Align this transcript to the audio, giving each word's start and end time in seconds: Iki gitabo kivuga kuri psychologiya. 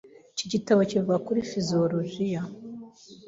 Iki 0.33 0.45
gitabo 0.53 0.79
kivuga 0.89 1.15
kuri 1.25 1.39
psychologiya. 1.47 2.41